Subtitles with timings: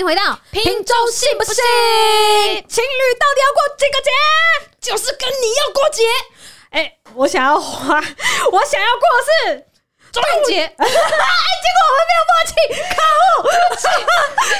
[0.00, 1.54] 迎回到品品州信不信？
[2.66, 4.10] 情侣到底要过几个节？
[4.80, 6.02] 就是跟你要过节，
[6.70, 9.66] 哎、我想要花，我想要过的是
[10.10, 10.96] 中元节，哎，结果
[11.86, 12.54] 我们没有默契，
[12.94, 13.44] 可恶！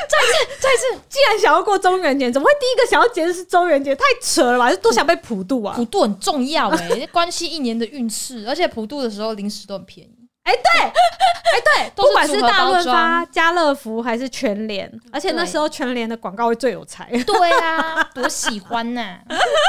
[0.06, 3.96] 再次，再次，既然想要过中元节，怎么会第一个想要节日是中元节？
[3.96, 4.70] 太扯了吧！
[4.70, 5.74] 是多想被普渡啊！
[5.74, 10.19] 普渡很重要哎、关系一年的运势，而且普渡的时候零食都很便宜。
[10.50, 17.08] 哎、对，哎、对， 不管是大润发、家乐福还是全联，而且那对时候全联的广告会最有才。
[17.24, 19.18] 对啊，多喜欢呐、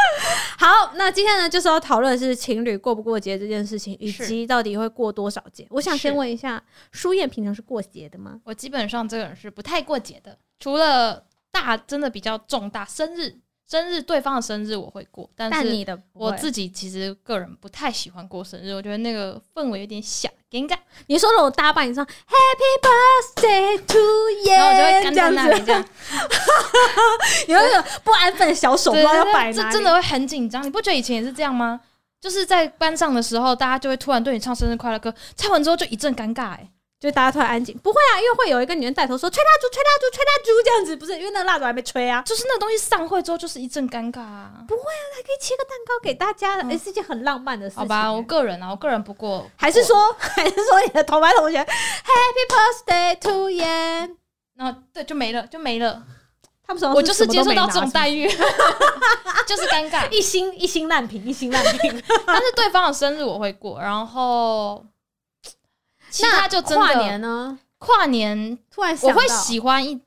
[0.58, 5.68] 好，那今天呢，就是要讨论是情侣过不过节这件事情，以及到底会过多少节。
[5.70, 8.40] 我想先是问一下，舒燕平常是过节的吗？
[8.44, 13.36] 我基本上这个人是不太过节的，除了大真的比较重大生日，
[13.72, 20.76] 生日对方的生日我会过，但是你的我自己其实个人不太喜欢过生日，我觉得那个氛围有点小尴尬，
[21.08, 23.98] 你说了，我大半你唱 Happy Birthday to
[24.46, 25.86] you，然后我就会干这样子在那里这样，
[27.48, 29.64] 有一个不安分的小手，不要摆哪。
[29.64, 30.62] 这真的会很紧张。
[30.66, 31.80] 你不觉得以前也是这样吗？
[32.20, 36.70] 就是在班上的时候，大家就会突然对你唱生日快乐歌，唱完之后就一阵尴尬、欸，
[37.02, 44.64] 就大家突然安静，不会啊，因为会有一个女人带头说吹蜡烛，吹蜡烛，吹蜡烛这样子，不是因为那个蜡烛还没吹啊，就是那个东西散会之后就是一阵尴尬啊。
[44.68, 47.80] 不会啊还可以切个蛋糕给大家，哎、是一件很浪漫的事情。
[47.80, 52.46] 好吧，我个人啊，我个人不过还是，说， 还是说你的同班同学 Happy
[52.86, 53.66] Birthday to you，
[54.56, 56.04] 然后对就没了，就没了。
[56.64, 58.30] 他们说我就是接受到这种待遇，遇，
[59.48, 60.08] 就是尴尬。
[60.14, 62.04] 一心一心烂平，一心烂平。
[62.28, 64.86] 但是对方的生日我会过，然后
[66.12, 67.60] 其他就真的跨年呢？
[67.80, 70.00] 跨年突然想我会喜欢一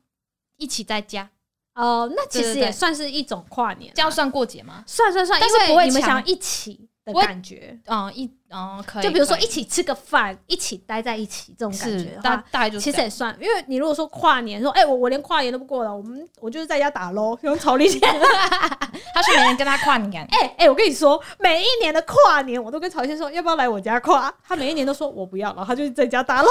[0.57, 1.29] 一起在家，
[1.75, 4.85] 哦，那其实也算是一种跨年，这样算过节吗？
[4.87, 7.77] 算算算，但是因为不会你们想要一起的感觉。
[7.87, 13.37] 嗯，一嗯可以，就比如说一起吃个饭，一起待在一起这种感觉的话，大概就其实也算。
[13.41, 17.99] 因为你如果说跨年，说哎、我我连跨年都不过了，我们我就是在家打喽，用曹丽姐。
[19.13, 26.49] 他是没人跟他跨年，哎哎，我跟你说，每一年的跨年，我都跟曹先说要不要来我家跨，他每一年都说我不要，然后他就在家打喽，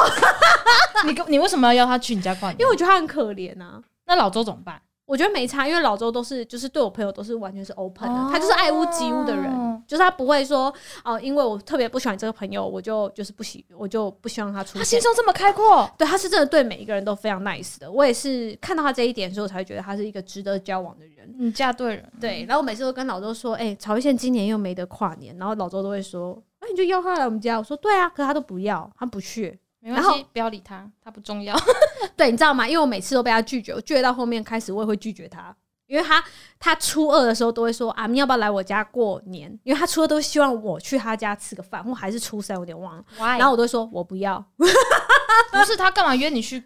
[1.05, 2.59] 你跟你为什么要邀他去你家跨年？
[2.59, 3.81] 因为我觉得他很可怜啊。
[4.05, 4.81] 那老周怎么办？
[5.05, 15.01] 我觉得没差，因为老周都是就是对我朋友都是完全是 open 的，他就是爱屋及乌的人，哦就是他不会说哦、因为我特别不喜欢这个朋友，我就就是不喜我就不希望他出现他心。
[15.01, 17.91] 胸这么开阔，对，他是真的对每一个人都非常 nice 的。
[17.91, 21.35] 我也是看到他这一点的时候，才会觉得他是一个值得交往的人。
[21.37, 27.57] 你嫁对人，对，然后我每次都跟老周说，哎、曹一宪今年又没得跨年，然后老周都会说，那、你就邀他来我们家。
[27.57, 29.59] 我说对啊，可是他都不要，他不去。
[29.83, 31.55] 然后没关系，不要理他，他不重要。
[32.15, 32.67] 对，你知道吗？
[32.67, 35.55] 因为我每次都被他拒绝，我拒绝到后面开始我也会拒绝他，
[35.87, 36.23] 因为他
[36.59, 39.51] 他初二的时候都会说啊，你要不要来我家过年？
[39.63, 43.03] 因为他初二都希望我去他家吃个饭，或还是初三，有点忘了。
[43.17, 44.65] 然然后我都会说我不要， 不
[45.65, 46.63] 是他干嘛约你去？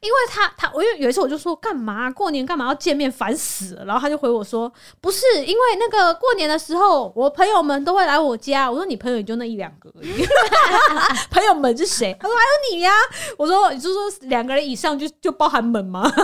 [0.00, 10.26] 因为他他我有有一次我就说干嘛过年干嘛要见面烦死了，然后他就回我说不是因为那个过年的时候我朋友们都会来我家，我说你朋友也就那一两个而已，
[11.30, 12.16] 朋友们是谁？
[12.20, 12.92] 他说还有你呀、
[13.38, 16.10] 我说你就说两个人以上就就包含们吗？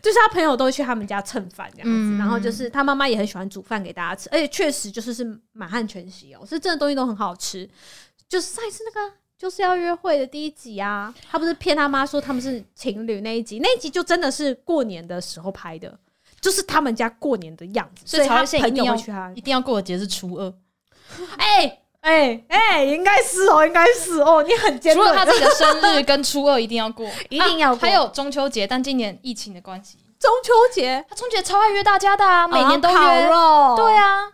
[0.00, 7.68] 就是他朋友都会去他们家蹭饭这样子，嗯然后就是他妈妈也很喜欢煮饭给大家吃，而且确实就是是满汉全席哦，是真的东西都很好吃。
[8.28, 15.96] 就是上一次那个就是要约会的第一集啊，他不是骗他妈说他们是情侣那一集，那一集就真的是过年的时候拍的，
[16.40, 20.52] 就是他们家过年的样子，所以他所以曹一定要友去他一定要过的节是初二，
[21.38, 33.28] 哎哎哎，应该是哦，应该是哦，你很除了他自己的生日 跟初二一定要过， 一定要过啊还有中秋节，但今年疫情的关系，中秋节他中秋节超爱约大家的啊，每年都约。
[33.28, 34.32] 肉，对啊，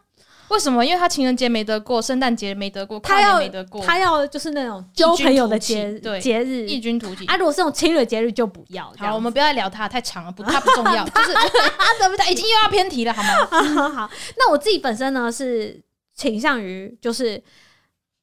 [0.48, 0.84] 为什么？
[0.84, 7.24] 因为他情人节没得过，圣诞节没得过，他要没得过，他要就是那种交朋友的节节日异军突起。
[7.26, 8.92] 啊，如果是那种情侣节日就不要。
[8.98, 12.30] 好，我们不要再聊他，太长了，不，他不重要， 就是啊，对不对？
[12.30, 13.46] 已经又要偏题了，好吗？
[13.74, 15.82] 好好，那我自己本身呢是
[16.14, 17.42] 倾向于就是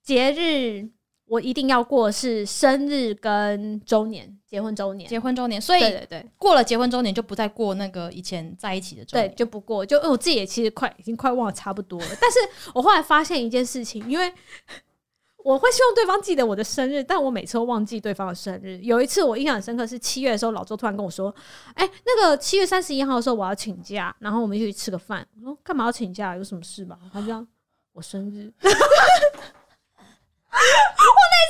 [0.04, 0.88] 节日，
[1.32, 5.10] 我一定要过是生日跟周年，结婚周年。
[5.10, 9.36] 结婚周年，所以对对对过了结婚周年就不再过那个以前在一起的周对，年。
[9.38, 12.08] 就不过，就我自己也其实快已经快忘了差不多了。
[12.20, 12.38] 但是
[12.74, 14.30] 我后来发现一件事情，因为
[15.38, 18.78] 我会希望对方记得我的生日，但我每次都忘记对方的生日。
[18.80, 21.34] 有一次我印象很深刻，是七月的时候，老周突然跟我说
[21.76, 26.36] ：“哎、那个七月三十一号的时候我要请假，然后我们一起去吃个饭。”我说：“干嘛要请假？
[26.36, 27.48] 有什么事吧？”他这样。
[27.94, 28.72] 我生日， 我那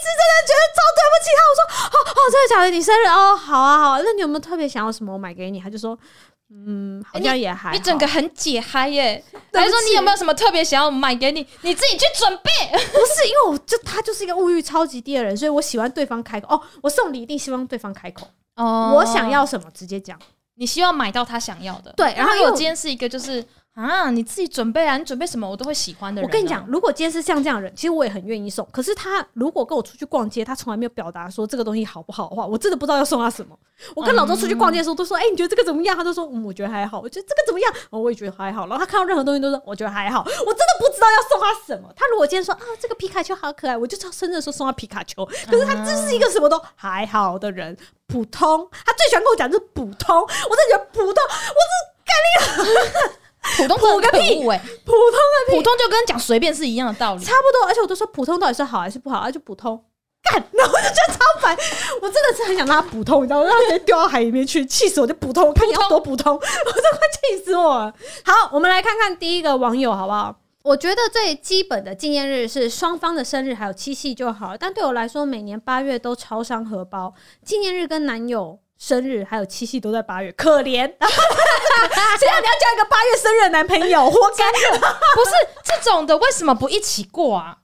[0.01, 1.42] 次真的觉得超对不起他。
[1.46, 1.62] 我说
[1.94, 2.70] ：“哦哦，真的假的？
[2.72, 4.02] 你生日哦，好啊好啊。
[4.04, 5.14] 那你有没有特别想要什么？
[5.14, 5.98] 我买给你。”他就说
[6.50, 7.72] ：“嗯，好像也还好。
[7.72, 9.24] 你整个很解嗨耶！
[9.32, 11.46] 对不起还说你有没有什么特别想要买给你？
[11.62, 12.52] 你自己去准备。
[12.72, 16.56] 不是因为我就他就是一个物欲超级低的人，所以我喜欢对方开口。
[16.56, 20.18] 哦，我送礼一定希望对方开口，哦我想要什么直接讲。
[20.56, 21.94] 你希望买到他想要的。
[21.94, 28.68] 对然后如果因为今天是一个就是啊，你自己准备啊，你准备什么我都会喜欢的人、啊我跟你讲，，如果今天是像这样的人，其实我也很愿意送。
[28.70, 33.58] 可是他如果跟我出去逛街，他从来没有表达说这个东西好不好的话，我真的不知道要送他什么。
[33.96, 37.74] 我跟老周出去逛街的时候都说：“哎、你觉得这个怎么样？”他就说：“嗯，我觉得还好。”我觉得这个怎么样？
[37.90, 38.68] 哦，我也觉得还好。
[38.68, 41.92] 然后他看到任何东西都说：“我觉得还好。”我真的不知道要送他什么。
[41.96, 45.26] 他如果今天说：“啊，这个皮卡丘好可爱”，我就知道生日的时候送他皮卡丘。
[45.26, 47.76] 可是他就是一个什么都还好的人，
[48.06, 48.70] 普通。
[48.86, 51.62] 他最喜欢跟我讲就是普通，我真的觉得普通，我
[53.58, 57.24] 普通普个屁真的很可恶哎、普通的普通就跟讲随便是一样的道理。
[57.24, 59.84] 差不多，而且我都说普通到底是好还是不好，啊就普通。
[60.24, 61.58] 干， 然后我就觉得超烦，
[62.00, 63.48] 我真的是很想让他普通，你知道吗？
[63.48, 65.08] 让他直接掉到海里面去，气死我！
[65.08, 67.94] 就普通，我看你要多普通， 我都快气死我了。
[68.24, 70.36] 好，我们来看看第一个网友好不好？
[70.64, 77.12] 我觉得最基本的纪念日是双方的生日还有七夕就好了，但对我来说，每年八月都超伤荷包。
[77.44, 80.88] 纪念日跟男友生日还有七夕都在八月，可怜。
[82.18, 84.44] 谁让你要交一个八月生日的男朋友，活该！
[84.51, 85.31] 不是
[85.63, 87.60] 这种的，为什么不一起过啊？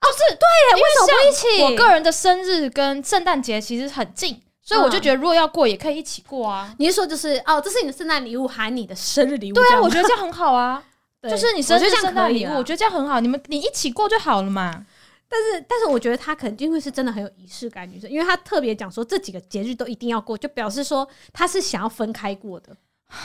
[0.00, 0.46] 就是对，
[0.76, 1.62] 为什么不一起？
[1.64, 6.72] 我个人的生日跟圣诞节其实很近，所以我就觉得如果要过，也可以一起过啊。
[6.78, 9.54] 你是说就是哦，这是你的圣诞礼物，含你的生日礼物？
[9.56, 10.80] 对啊，我觉得这样很好啊。
[11.28, 13.18] 就是你生日圣诞礼物，我觉得这样很好。
[13.18, 14.86] 你们你一起过就好了嘛。
[15.30, 22.76] 但是但是我觉得她肯定会是真的很有仪式感女生，因为她特别讲说这几个节日都一定要过，就表示说她是想要分开过的。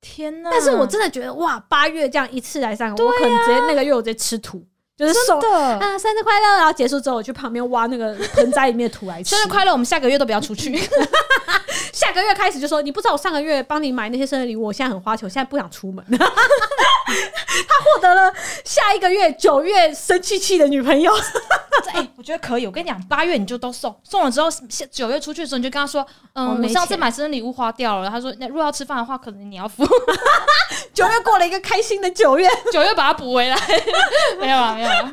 [0.00, 0.50] 天哪！
[0.50, 4.64] 但是我真的觉得哇，八月这样一次来三个，我可能直接那个月我直接吃土，
[4.96, 9.30] 就是送真的啊生日快乐，然后结束之后我去旁边挖那个盆栽里面的土来吃。
[9.36, 10.72] 生日快乐，我们下个月都不要出去。
[11.98, 16.04] 下个月开始就说你不知道我上个月帮你买那些生日礼物，我现在很花钱，我现在不想出门。
[16.10, 16.16] 他
[17.82, 18.32] 获得了
[18.64, 21.12] 下一个月九月生气气的女朋友。
[21.92, 22.66] 哎、我觉得可以。
[22.66, 28.08] 我跟你讲，八月你就都送，送了之后，下九月出去的时候你就跟他说，嗯，我上次买生日礼物花掉了。
[28.08, 29.84] 他说，那如果要吃饭的话，可能你要付。
[30.94, 32.48] 九月过了一个开心的九月。
[32.72, 33.56] 九月把它补回来。
[34.38, 35.12] 没有啊，没有啊。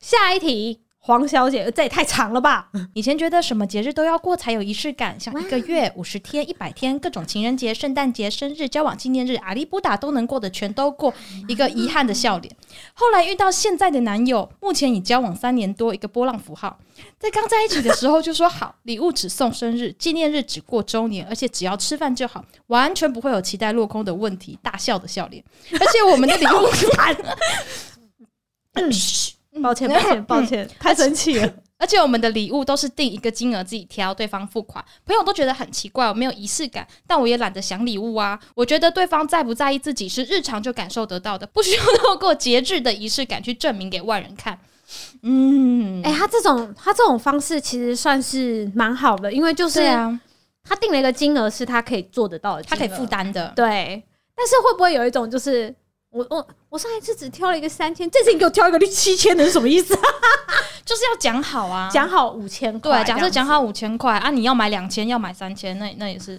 [0.00, 2.68] 下一题，黄小姐，这也太长了吧？
[2.92, 11.12] 以前觉得什么节日都要过才有仪式感，像一个月、五十天、一百天，各种情人节、圣诞节、生日、交往纪念日、阿里布达都能过的全都过，
[11.48, 12.54] 一个遗憾的笑脸。
[12.92, 16.78] 后来遇到现在的男友，目前已交往三年多，一个波浪符号。
[17.18, 25.42] 在刚在一起的时候就说好，礼物只送生日，纪念日只过周年，而且只要吃饭就好，完全不会有期待落空的问题，大笑的笑脸。
[25.72, 26.68] 而且我们的礼物
[29.62, 31.52] 抱歉，抱歉，抱歉， 太生气了。
[31.78, 34.84] 而且我们的礼物都是定一个金额自己挑，对方付款。
[35.06, 38.38] 朋友都觉得很奇怪，我没有仪式感，但我也懒得想礼物啊。
[38.54, 44.58] 我觉得对方在不在意自己是日常就感受得到的，不需要透过节制的仪式感去证明给外人看。
[45.22, 50.20] 嗯，哎、他这种他这种方式其实算是蛮好的，因为就是啊，
[50.62, 53.06] 他定了一个金额是他可以做得到的，他可以负。
[53.06, 53.52] 担的。
[53.56, 54.04] 对，
[54.36, 55.74] 但是会不会有一种就是
[56.10, 59.94] 我我我上一次只挑了一个三千，这次你给我挑一个七千的是什么意思？
[60.84, 66.36] 就是要讲好啊，讲好五千块，对，假设讲好五千块啊，你要买两千，要买三千，那那也是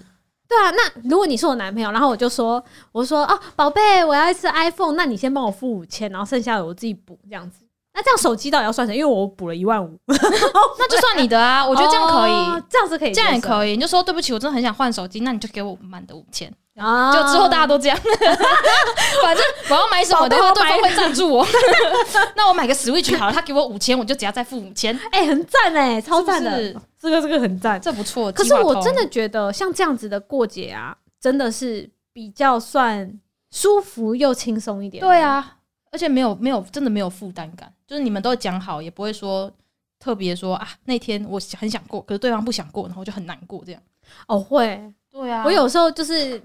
[0.48, 7.60] 对啊，那如果你是我男朋友，然后我就说，我说哦，宝贝，我要一次 iPhone，那你先帮我付五千，然后剩下的我自己补，这样子。
[7.94, 8.96] 那这样手机到底要算谁？
[8.96, 12.32] 因为我补了一万五， 那就算你的啊，我觉得这样可以。
[12.32, 17.98] 哦这样子可以，这样也可以，你就说对不起，我真的很想换手机，那你就给我满的五千，啊就之后大家都这样。
[19.22, 21.46] 反正我要买什么的话，对方会赞助我。
[22.36, 27.80] 那我买个 Switch 好了，他给我五千，我就只要再付五千，哎、很赞哎，超赞的，这个这个很赞。
[27.80, 28.32] 这不错。
[28.32, 33.20] 可是我真的觉得像这样子的过节啊，真的是比较算
[33.52, 35.04] 舒服又轻松一点。
[35.04, 35.58] 对，啊，
[35.92, 39.52] 而且没有没有真的没有负担感，就是你们都讲好，也不会说
[40.00, 43.82] 特别说啊那天我很想过，可是对方不想过，然后我就很难过这样。
[44.28, 46.42] 哦会，对啊我有时候就是。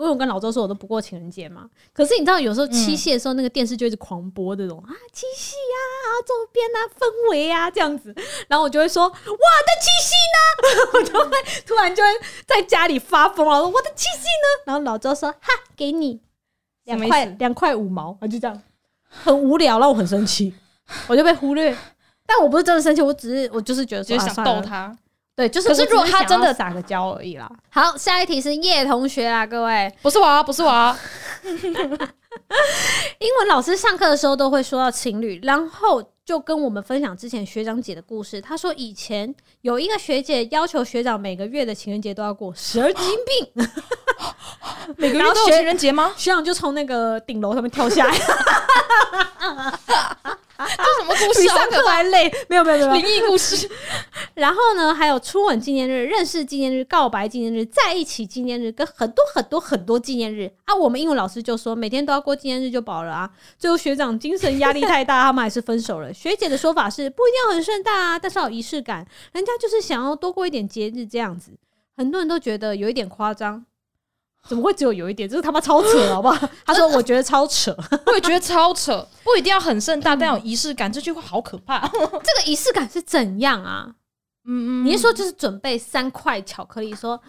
[0.00, 1.68] 因为我跟老周说，我都不过情人节嘛。
[1.92, 5.84] 可是你知道，有时候七夕的时候，那个电视就一直狂播这种、啊，七夕啊，
[6.26, 8.14] 周边啊，氛围啊，这样子。
[8.48, 10.90] 然后我就会说，哇，那七夕呢？
[10.98, 12.08] 我就会突然就会
[12.46, 14.64] 在家里发疯了，说我的七夕呢？
[14.66, 16.20] 然后老周说，哈，给你
[16.84, 18.62] 两块两块五毛，啊，就这样，
[19.08, 20.54] 很无聊，让我很生气，
[21.08, 21.76] 我就被忽略。
[22.26, 24.96] 但我不是真的生气，我只是我就是觉得说就是想逗他。
[25.40, 27.50] 对，就是可是如果他真的撒个娇而已啦。
[27.70, 30.94] 好，下一题是叶同学啊，各位，不是我啊，不是我啊，
[31.42, 38.40] 英文老师上课的时候都会说到情侣，然后就跟我们分享之前学长姐的故事。
[38.40, 43.68] 他说以前有一个学姐要求学长每个月的情人节都要过，神经病。
[44.96, 46.12] 每个月都有情人节吗？
[46.16, 48.12] 学长就从那个顶楼上面跳下来，
[50.58, 51.56] 这什么故比事啊？
[51.56, 52.30] 上课还累。
[52.48, 53.68] 没有没有没有，灵异故事。
[54.34, 60.74] 然后呢，还有初吻纪念日、认识纪念日、告白纪念日、在一起纪念日，跟很多很多很多纪念日啊。
[60.74, 63.30] 我们英文老师就说，每天都要过纪念日就饱了啊。
[63.58, 66.09] 最后学长精神压力太大，他们还是分手了。
[66.12, 69.06] 学姐的说法是，不一定要很盛大啊，但是要有仪式感。
[69.32, 71.52] 人家就是想要多过一点节日这样子。
[71.96, 73.64] 很多人都觉得有一点夸张，
[74.48, 75.28] 怎么会只有有一点？
[75.28, 76.48] 这是他妈超扯，好不好？
[76.64, 77.76] 他说我觉得超扯，
[78.06, 80.90] 我也觉得超扯， 不一定要很盛大，但有仪式感。
[80.90, 81.86] 这句话好可怕。
[81.92, 83.94] 这个仪式感是怎样啊？
[84.46, 87.20] 嗯嗯你是说就是准备三块巧克力，说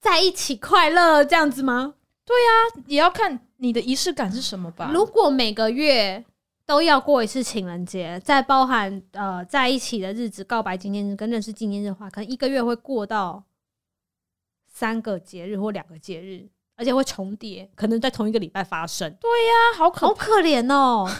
[0.00, 1.94] 在一起快乐这样子吗？
[2.24, 4.90] 对啊也要看你的仪式感是什么吧。
[4.94, 6.24] 如果每个月
[6.70, 13.42] 都要过一次情人节，再包含呃在一起的日子、告白纪念日跟认识纪念日的话，可能一个月会过到
[14.68, 21.10] 三个节日或两个节日，而且会重叠，可能在同一个礼拜发生，啊，好可好可怜哦。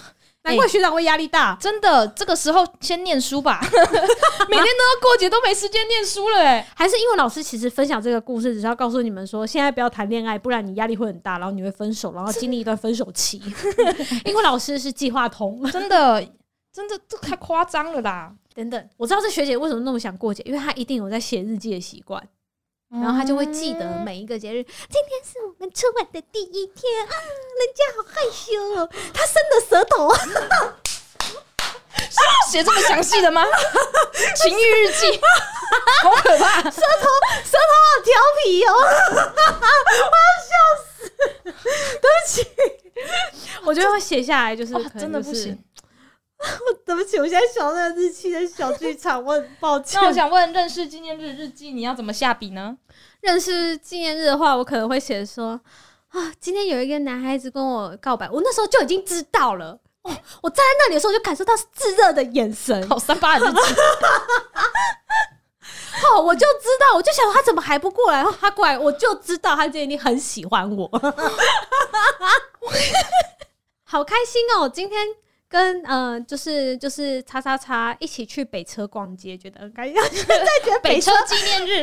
[0.43, 1.57] 难怪学长会压力大。
[1.61, 3.61] 真的，这个时候先念书吧，
[4.49, 6.67] 每天都要过节，都没时间念书了哎。
[6.75, 13.43] 还是因为老师其实分享这个故事，只是要告诉你们说，现在不要谈恋爱，不然你压力会很大，然后你会分手，然后经历一段分手期。
[14.25, 16.21] 因为老师是计划通真的，
[16.73, 18.33] 真的，这太夸张了啦。
[18.53, 22.21] 等等，我知道这学姐为什么那么想过节，因为她一定有在写日记的习惯，
[22.91, 24.65] 然后他就会记得每一个节日。
[24.65, 30.19] 今天是我们春晚的第一天啊，人家好害羞哦，他伸的舌头啊，
[32.51, 33.45] 写这么详细的吗？
[34.35, 35.21] 情欲日记，
[36.03, 36.63] 好可怕。
[36.63, 37.07] 舌头
[37.45, 38.75] 舌头好调皮哦，
[39.15, 39.17] 我
[39.95, 41.13] 要笑死！
[41.45, 42.45] 对不起，
[43.65, 45.57] 我觉得会写下来，就是、真的是不行。
[46.87, 50.01] 对不起，我现在想到那个日期的小剧场，我很抱歉。
[50.01, 52.77] 那我想问，认识纪念日日记你要怎么下笔呢？
[53.21, 55.61] 认识纪念日的话，我可能会写说
[56.09, 59.79] 啊，今天有一个男孩子跟我告白，我那时候就已经知道了。
[60.03, 60.11] 哦，
[60.43, 62.89] 我站在那里的时候，就感受到炙热的眼神。
[62.89, 63.59] 好三八的日记，
[66.11, 68.25] 哦，我就知道，我就想他怎么还不过来？
[68.41, 70.91] 他过来，我就知道他今天一定很喜欢我。
[73.85, 74.69] 好开心哦！
[74.69, 75.07] 今天
[75.51, 79.97] 跟呃，就是就是叉叉叉一起去北车逛街，觉得很开心。
[80.13, 81.81] 现在觉得北车纪念日，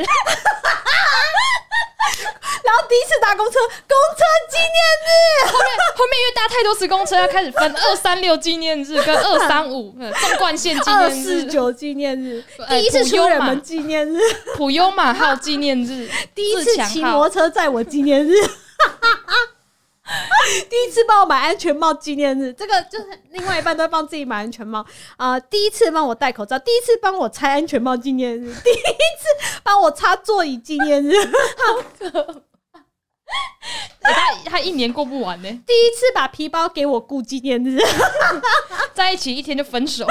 [2.64, 4.72] 然后第一次搭公车，公车纪念
[5.04, 5.08] 日
[5.52, 14.18] 后面后面因为搭太多次公车，要开始分二三六纪念日跟二三五呃纵贯线纪念日，四九纪念日，呃第一次出远门纪念日，
[14.56, 18.32] 普悠玛号纪念日， 第一次骑摩托车载我纪念日，
[20.70, 24.84] 第一次帮我买安全帽纪念日，这个就是另外一半都会帮自己买安全帽。
[25.16, 31.12] 啊，第一次帮我戴口罩，第一次帮我拆安全帽纪念日， 第一次帮我擦座椅纪念日，
[34.02, 37.78] 欸他他一年过不完呢，第一次把皮包给我顾纪念日。
[38.94, 40.06] 在一起一天就分手，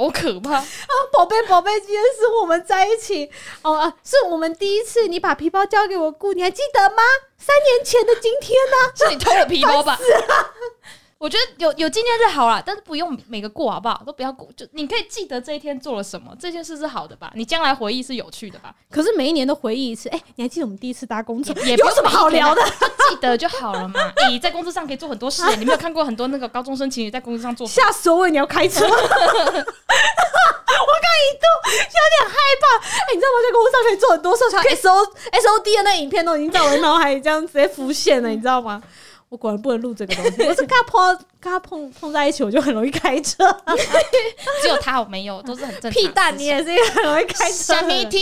[0.00, 0.64] 好可怕啊。
[1.12, 3.30] 宝贝，宝贝，今天是我们在一起
[3.60, 7.02] 哦、啊，是我们第一次，你把皮包交给我顾，你还记得吗？
[7.36, 9.98] 三年前的今天呢、是你偷了皮包吧？
[11.20, 14.02] 我觉得有有纪念日好啦，但是不用每个过好不好？
[14.06, 17.30] 都不要过，就你可以记得这一天做了什么，这件事是好的吧？
[17.34, 18.74] 你将来回忆是有趣的吧？
[18.90, 21.52] 可是每一年都回忆一次，哎、你还记得我们第一次搭公车？
[21.66, 22.62] 也不有什么好聊的？
[22.62, 22.70] 就
[23.10, 24.00] 记得就好了嘛。
[24.30, 27.66] 你、在公车上可以做很多事、你没有看过很多那个高中生情侣在公车上做？
[27.66, 28.26] 吓死我！
[28.26, 29.04] 你要开车， 我刚一
[31.36, 31.44] 度
[31.76, 32.64] 有点害怕。
[32.88, 33.36] 哎、你知道吗？
[33.44, 38.82] 在公车上可以做很多事，像 S O S O D 的那影片都已经在我的脑海里这样直接浮现了，你知道吗？
[39.30, 40.42] 我果然不能录这个东西。
[40.44, 43.48] 我是跟他碰到跟他碰碰在一起，我就很容易开车。
[44.60, 45.92] 只有他我没有，都是很正常。
[45.92, 47.96] 屁蛋，你也是一个很容易开车下的人。
[47.96, 48.20] 面一题。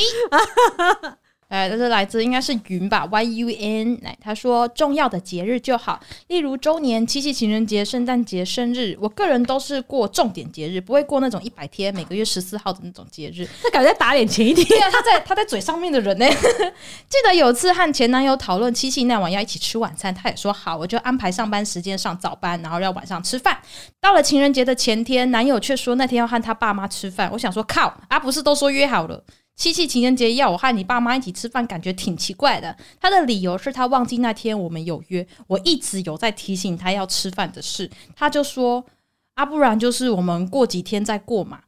[1.48, 3.98] 哎，这是来自应该是云吧，Y U N。
[4.02, 8.94] 来，他说重要的节日就好，例如周年、七夕情人节、圣诞节、生日。
[9.00, 13.48] 我个人都是过重点节日，不会过那种一百天、每个月十四号的那种节日。
[13.62, 14.66] 他感觉在打脸前一天。
[14.66, 16.26] 对啊，他在他在嘴上面的人呢。
[17.08, 23.56] 记得有次和前男友讨论七夕那晚要一起吃晚餐，他也说好，我就安排上班时间上早班，然后要晚上吃饭。
[24.02, 27.30] 到了情人节的前天，男友却说那天要和他爸妈吃饭。
[27.32, 29.24] 我想说靠啊，不是都说约好了？
[29.58, 32.74] 七夕情人节要我和你爸妈一起吃饭，感觉挺奇怪的。
[33.00, 38.86] 他的理由是他忘记那天我们有约，我一直有在提醒他要吃饭的事，他就说
[39.34, 41.62] 啊，不然就是我们过几天再过嘛。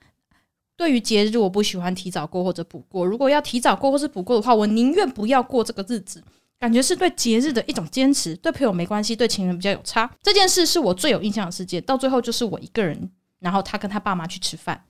[0.76, 3.04] 对于节日，我不喜欢提早过或者补过。
[3.04, 6.22] 如果要提早过或是补过的话，我宁愿不要过这个日子。
[6.60, 10.08] 感觉是对节日的一种坚持，对朋友没关系，对情人比较有差。
[10.22, 14.84] 这件事是我最有印象的事件，到最后就是我一个人，然后他跟他爸妈去吃饭。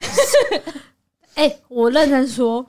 [1.34, 2.64] 哎、我认真说，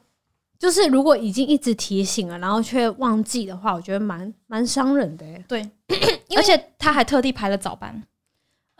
[0.57, 5.45] 就是如果已经一直提醒了，然后却忘记的话，我觉得蛮蛮伤人的、欸。
[5.47, 5.69] 对，
[6.35, 8.03] 而且他还特地排了早班。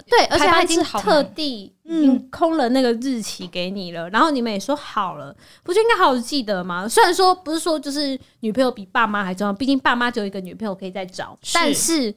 [0.07, 6.87] 对，而且他已经特地嗯空了那个日期给你了，然后你们也说好了，不就应该好好记得吗？
[6.89, 12.13] 虽然说不是说就是女朋友比爸妈还重要，毕竟爸妈只有一个女朋友可以再找，是但是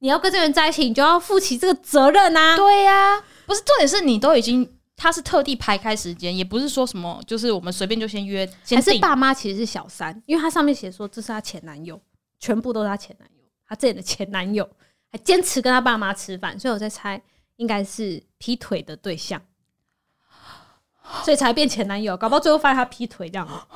[0.00, 2.56] 你要跟这个人在一起，你就要负起这个责任啊。
[2.56, 8.98] 对呀、不是重点是你都已经，他是特地排开时间，也不是说什么，就是我们随便就先约，先还是。
[9.00, 12.00] 爸妈其实是小三，因为他上面写说这是他前男友，
[12.38, 14.68] 全部都是他前男友，他自己的前男友
[15.10, 17.20] 还坚持跟他爸妈吃饭，所以我在猜
[17.56, 19.42] 应该是劈腿的对象，
[21.24, 23.66] 所以才变前男友，搞不好最后发现他劈腿这样。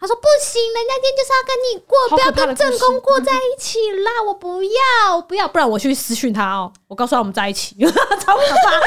[0.00, 4.22] 他说不行，人家今天就是要跟你过，不要跟正宫过在一起啦！
[4.26, 8.80] 我不要，我不要，不然我去私讯他哦，我告诉他我们在一起， 超可怕。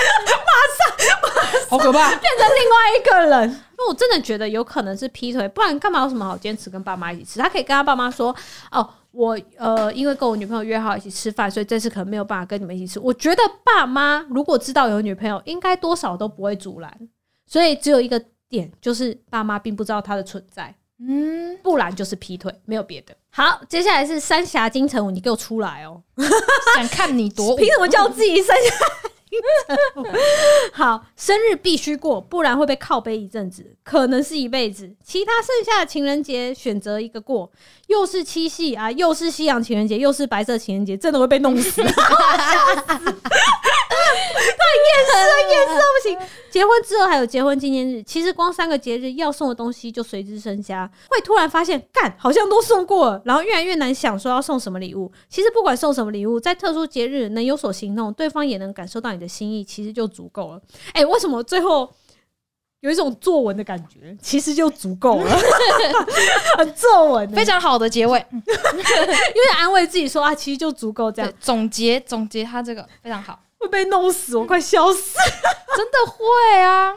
[1.69, 2.09] 好可怕！
[2.09, 3.49] 变成另外一个人。
[3.49, 7.39] 因为我真的觉得有可能是劈腿，不然干嘛有什么好坚持跟爸妈一起吃？
[7.39, 8.35] 他可以跟他爸妈说
[8.71, 16.95] ：“哦，我呃，因为跟我女朋友约好一起吃饭，所以这次可能没有办法跟你们一起吃。”我觉得爸妈如果知道有女朋友，应该多少都不会阻拦。
[17.47, 20.75] 所以只有一个点，就是爸妈并不知道他的存在，
[21.07, 23.15] 嗯，不然就是劈腿，没有别的。
[23.31, 26.01] 好，接下来是三峡金城武，你给我出来哦！
[26.75, 28.69] 想看你多凭什么叫自己三峡
[29.29, 30.07] 金城武？
[30.73, 34.93] 好，生日必须过，不然会被靠背一阵子，可能是一辈子。
[35.03, 37.51] 其他剩下的情人节选择一个过，
[37.87, 41.81] 又是七夕啊，又是西洋情人节，又是白色情人节，真的会被弄死。
[44.31, 46.17] 厌世啊，厌世到不行。
[46.51, 55.11] 结婚之后还有结婚纪念日，其实光三个节日要送的东西就随之增加，会突然发现，干好像都送过了，然后越来越难想说要送什么礼物。
[55.29, 60.61] 其实不管送什么礼物，在特殊节日能有所行动，对方也能感受到你的心意，其实就足够了。
[60.93, 61.89] 哎、为什么最后？
[62.81, 65.37] 有一种作文的感觉，其实就足够了，
[66.57, 75.17] 很作文欸，非常好的结尾， 因为安慰自己说啊，其实就足够这样，，总结总结他这个非常好，会被弄死，我快笑死。
[75.77, 76.93] 真的会啊，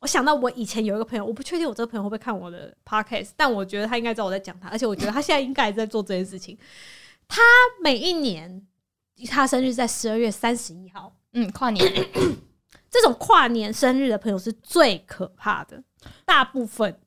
[0.00, 6.58] 我想到我以前有一个朋友，我不确定我这个朋友会不会看我的 podcast，但我觉得他应该知道我在讲他，而且我觉得他现在应该也在做这件事情。
[7.28, 7.42] 他
[7.80, 8.66] 每一年
[9.28, 11.84] 他生日在十二月三十一号，嗯，跨年
[12.90, 15.82] 这种跨年生日的朋友是最可怕的，
[16.24, 16.98] 大部分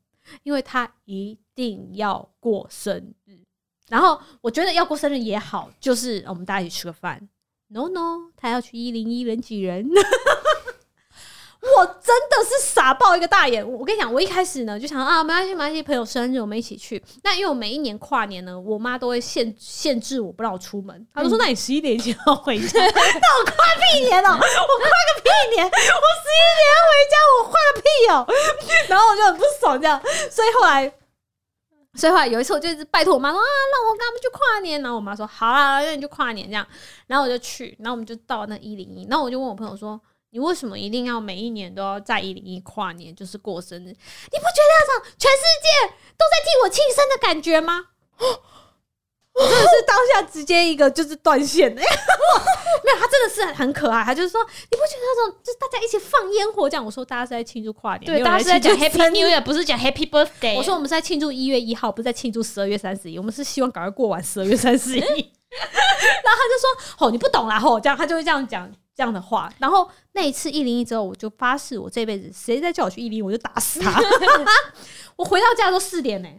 [0.43, 3.39] 因为他一定要过生日，
[3.89, 7.27] 然后我觉得要过生日也好，就是我们大家一起吃个饭。
[7.73, 9.87] No No，他要去一零一人挤人。
[11.61, 13.63] 我真的是傻爆一个大眼！
[13.63, 17.01] 我我跟你讲，我一开始呢就想啊，没关系，没关系，朋友生日我们一起去。
[17.23, 23.53] 那因为我每一年跨年呢，我妈都会限限制我不让我出门，她就说：“那你十一点前要回家。” 那我跨
[23.93, 25.63] 屁年哦、我跨个屁年！
[25.63, 28.25] 我十一点要回家，我跨个屁哦、
[28.89, 30.91] 然后我就很不爽这样，所以后来。
[31.93, 34.81] 所以后来有一次，我就一直拜托我妈说啊，让我跟他们去跨年。
[34.81, 36.65] 然后我妈说好啊，那你就跨年这样。
[37.07, 39.05] 然后我就去，然后我们就到那一零一。
[39.09, 39.99] 然后我就问我朋友说，
[40.29, 43.87] 你为什么一定要每一年都要在一零一跨年，就是过生日？
[43.87, 47.87] 你不觉得那种全世界都在替我庆生的感觉吗？
[49.33, 54.03] 我真的是当下直接一个就是断线 的，没有，他真的是很可爱。
[54.03, 56.85] 他就是说，你不觉得那种就是大家一起放烟火这样？
[56.85, 60.55] 我说大家是在庆祝跨年，没对，大家是在讲 Happy New Year，不是讲 Happy Birthday。
[60.57, 63.17] 我说我们是在庆祝一月一号，不是在庆祝十二月三十一。
[63.17, 64.99] 我们是希望赶快过完十二月三十一。
[65.01, 74.01] 然后他就说：“吼，你不懂啦，吼，这样他就会这样讲这样的话。”然后那一次一零一之后，我就发誓，我这辈子谁再叫我去一零一，我就打死他。
[75.17, 76.29] 我回到家都四点呢、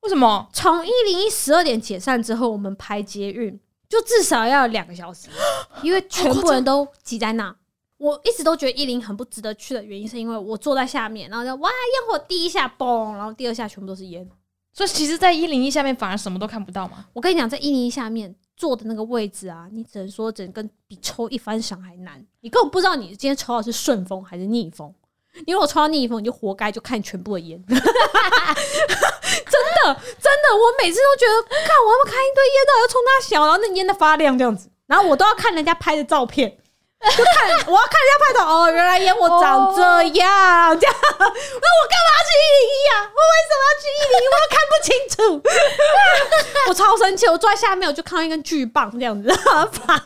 [0.00, 0.48] 为什么？
[0.52, 3.58] 从一零一十二点解散之后，我们排捷运
[3.88, 5.28] 就至少要有两个小时，
[5.82, 7.54] 因为全部人都挤在那。
[7.98, 14.26] 我一直都觉得一零很不值得去的原因，是因为我坐在下面，然后就哇烟火第一下嘣，然后第二下全部都是烟。
[14.72, 17.04] 所以其实，在一零一下面反而什么都看不到嘛。
[17.12, 22.24] 我跟你讲，在一零一下面坐的那个位置啊，你只能说整个比抽一番赏还难。
[22.40, 24.94] 你根本不知道你今天抽到的是顺风还是逆风。
[25.46, 27.62] 你如果抽到逆风，你就活该就看全部的烟。
[29.94, 36.56] 真的，我每次都觉得，看我要不要看一堆烟，到底要冲它小，然后那烟的发亮这样子，然后我都要看人家拍的照片。
[37.16, 43.08] 就看我要看人家拍的哦，原来烟火长这样，这样，那我干嘛去一零一啊？
[43.08, 44.26] 我为什么要去一零一？
[44.28, 45.16] 我又看不清楚，
[46.68, 47.26] 我超生气！
[47.26, 49.32] 我坐在下面，我就看到一根巨棒这样子
[49.72, 49.98] 发，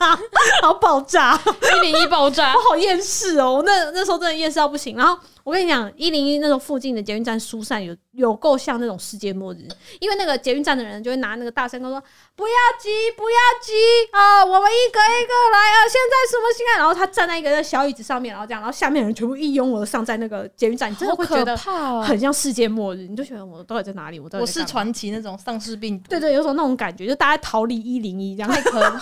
[0.63, 1.37] 然后爆炸，
[1.75, 3.55] 一零一爆炸我，好厌世哦！
[3.55, 4.97] 我那那时候真的厌世到不行。
[4.97, 9.69] 然后我跟你讲，一零一那种附近的捷运站疏散有有够像那种世界末日，
[10.01, 12.03] 因为那个捷运站的人就会拿那个大声公说
[12.35, 13.73] ：“不要急，不要急
[14.13, 15.77] 啊，我们一个一个来啊！
[15.87, 21.55] 现在什么心态？”然后他站在一个小椅子上面，然后这样，然后下面的人全部一拥而上，在那个捷运站，你真的会觉得！
[22.03, 24.19] 很像世界末日，你就觉得我到底在哪里？
[24.19, 28.51] 我到底我是传奇那种丧尸病毒，对对，有种那种感觉，就大家逃离一零一这样。
[28.51, 28.89] 太可怕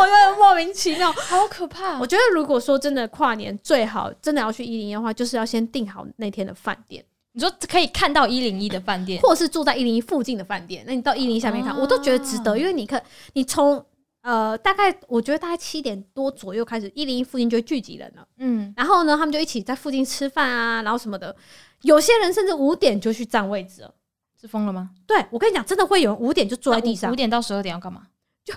[0.00, 1.10] 我觉得莫莫名其妙。
[1.12, 10.84] 好可怕我觉得如果说真的跨年最好真的要去一零一的话，就是要先订好那天的饭店，你说可以看到一零一的饭店，或者是住在一零一附近的饭店。
[10.86, 13.02] 那你到一零一下面看，哦我都觉得值得，因为你看
[13.32, 13.84] 你从
[14.22, 18.26] 呃大概我觉得大概七点多左右开始，一零一附近就会聚集人了。
[18.38, 21.34] 嗯，然后呢，他们就一起在附近吃饭啊，然后什么的。
[21.82, 23.94] 有些人甚至五点就去占位置了。
[24.40, 24.90] 是疯了吗？
[25.06, 27.16] 对我跟你讲，真的会有人五点就坐在地上五。
[27.16, 28.02] 点到十二点要干嘛？
[28.44, 28.52] 就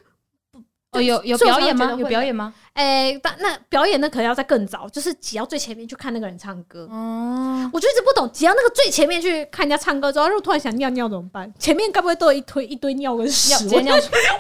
[0.92, 1.96] 哦，有有表演吗？
[1.98, 2.54] 有表演吗？
[2.78, 6.88] 哎、但那表演那，可能要在更早，就是挤到最前面去看那个人唱歌。
[6.92, 11.52] 哦，我就一直不懂，挤到那个最前面去看人家唱歌之后，如果突然想尿尿怎么办？
[11.58, 13.50] 前面该不会都有一堆一堆尿跟屎？
[13.50, 14.22] 尿直接尿出来，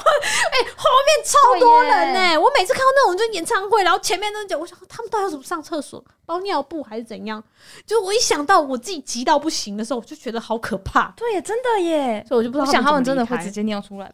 [1.26, 7.43] 超多人呢、会耶我每次看到那种就演唱会，然后前面那种，我想他们到底要怎么上厕所，包尿布还是怎样？
[7.86, 12.23] 就是我一想到我自己急到不行的时候，我就觉得好可怕，对耶，真的耶。
[12.28, 14.13] 所以我就不知道想他们真的会直接尿出来，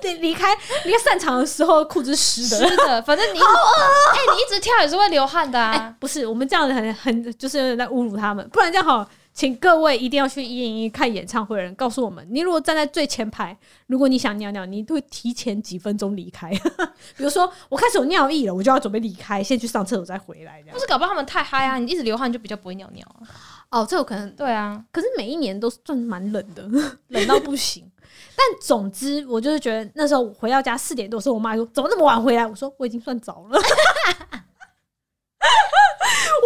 [0.00, 2.73] 对 离开离开散场的时候裤子是湿的。
[2.76, 5.94] 是的，反正你一直哎，你一直跳也是会流汗的哎、啊。
[5.98, 9.06] 不是，我们这样子很很 就是有点在侮辱他们，不然这样好。
[9.32, 13.56] 请各位一定要去一零一看演唱会的人告诉我们，你如果站在最前排，
[13.88, 16.50] 如果你想尿尿，你会提前几分钟离开。
[17.18, 20.60] 比如说，我开始有尿意了，我就要准备离开，先去上厕所再回来。
[20.62, 23.26] 这样不是搞不好他们太嗨啊，你一直流汗就比较不会尿尿啊。
[23.70, 26.62] 哦，这有可能，对啊，可是每一年都算蛮冷的，
[27.08, 27.90] 冷到不行。
[28.36, 32.46] 但总之，我就是觉得那时候我回到家四点多的时候，我妈说怎么那么晚回来？
[32.46, 33.60] 我说我已经算早了。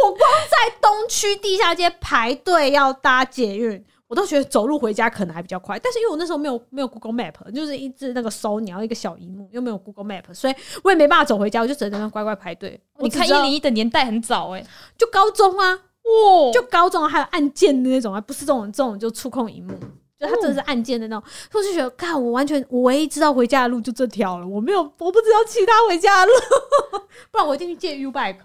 [0.04, 0.20] 我光
[0.50, 5.78] 在东区地下街排队要搭捷运，我都觉得走路回家可能还比较快。
[5.78, 12.80] 但是因为我那时候没有没有 Google Map，就是一直那个搜，你要一个小荧幕，又没有 Google Map，所以我也没办法走回家，我就只能在那乖乖排队。
[12.98, 14.64] 你看一零一的年代很早哎，
[14.96, 19.74] 就高中啊，哇，就高中还有按键的那种，啊不是这种这种就触控荧幕，
[20.18, 21.28] 就他真的是按键的那种。
[21.50, 27.00] 所以我就觉得，看我完全我唯一知道回家的路就这条了，我没有我不知道其他回家的路，
[27.30, 28.36] 不然我一定去借 U bike，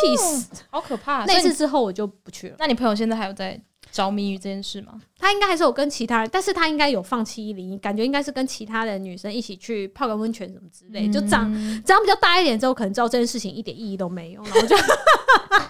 [0.00, 0.48] 气死！
[0.70, 1.24] 好可怕。
[1.24, 2.56] 那次之后我就不去了。
[2.58, 5.00] 那你朋友现在还有在着迷于这件事吗？
[5.18, 14.76] 他应该还是有跟其他人，但是他应该有放弃一零一，感觉应该是跟其他的女生一起去泡个温泉什么之类，就长嗯长比较大一点之后，可能知道这件事情一点意义都没有，然后就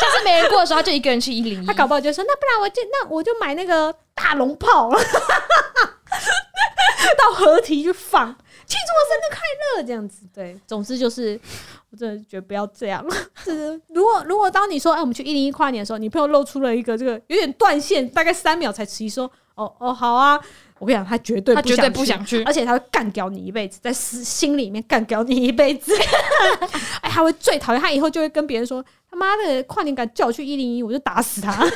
[0.00, 1.74] 下次没人过的时候，他就一个人去一零一他。
[1.74, 4.90] 搞不好就说，那不然我就那我就买那个大龙炮，
[7.18, 8.26] 到合体去放，
[8.66, 9.40] 庆祝我生日快
[9.76, 10.26] 乐这样子。
[10.34, 11.40] 对，总之就是，
[11.90, 13.04] 我真的觉得不要这样。
[13.44, 20.40] 是如果如果当你说，哎，我们去一零一跨年的时候，你朋友露出了一个这个有点断线，大概三秒才迟疑说，哦哦好啊，
[20.78, 25.92] 我跟你讲，他绝对他绝对不想去，而且他会干掉你一辈子，在心心里面干掉你一辈子。
[27.02, 31.52] 哎，他会最讨厌，他以后就会跟别人说：“他妈的，跨年敢叫我去一零一，我就打死他。”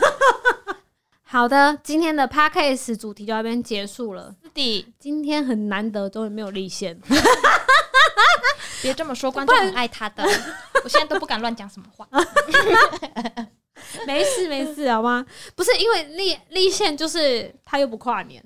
[1.25, 4.35] 好的，今天的 podcast 主题就到这边结束了。
[4.45, 6.97] 是的，今天很难得，终于没有立宪。
[8.81, 10.23] 别这么说，观众很爱他的。
[10.85, 12.07] 我现在都不敢乱讲什么话。
[14.07, 15.25] 没事没事，好吗？
[15.55, 18.42] 不是因为立立宪，就是他又不跨年，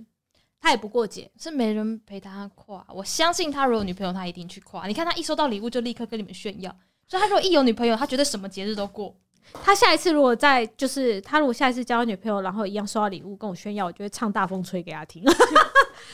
[0.61, 1.31] 他也不过节。
[1.39, 4.87] 是没人陪他跨，我相信他如果有女朋友，他一定去跨。
[4.87, 6.75] 你看他一收到礼物就立刻跟你们炫耀，
[7.09, 9.17] 所以他如果一有女朋友，他觉得什么节日都过。
[9.65, 15.25] 他下一次如果再就是他如果下一次交女朋友，然后一样收到礼物跟我炫耀，我就会唱大风吹给他听。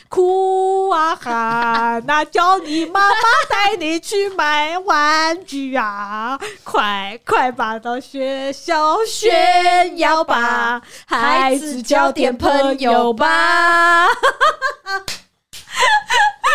[0.09, 3.17] 哭啊喊那，叫你妈妈
[3.51, 6.39] 带你去买玩具啊！
[6.63, 14.07] 快快把到学校炫耀吧，孩子交点朋友吧。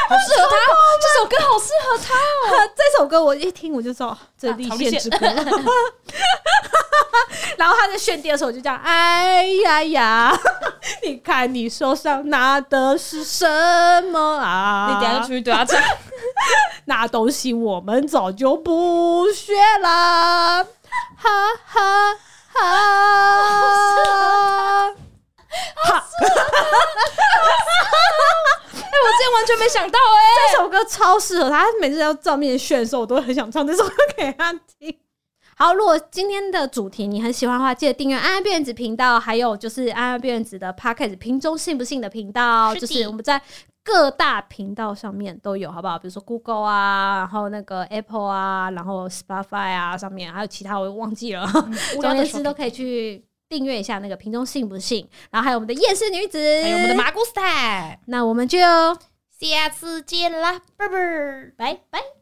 [0.07, 0.55] 好适合他，
[1.01, 2.69] 这首歌好适合他哦。
[2.75, 5.17] 这首歌我一听我就知道这立宪之歌。
[7.57, 10.37] 然后他在炫第二首就这样，哎呀呀，
[11.03, 13.45] 你看你手上拿的是什
[14.11, 14.87] 么啊？
[14.89, 15.81] 你等下出去对他唱。
[16.85, 20.63] 那东西我们早就不学了，
[21.17, 21.29] 哈
[21.65, 22.15] 哈
[22.53, 22.59] 哈。
[25.79, 27.26] 哎，我之前
[29.38, 34.97] 完全没想到哎、这首歌超适合他，他每次要照面炫的时候，我都很想唱这首歌给他听。
[35.56, 43.41] 好，如果今天的主题你很喜欢的话，记得订阅安安辫子频道，还有就是安安辫子的 Podcast 瓶中信不信的频道，是就是我们在
[43.84, 45.97] 各大频道上面都有，好不好？
[45.97, 51.43] 比如说 Google 啊，然后那个 Apple 啊，然后 Spotify 啊，上面还有其他我忘记了，
[51.95, 58.60] 无总而言之都可以去订阅一下那个瓶中信不信，然后还有我们的夜市女子，还有我们的麻姑 style，那我们就
[59.39, 61.52] 下次见啦，拜拜。
[61.58, 62.16] 拜拜。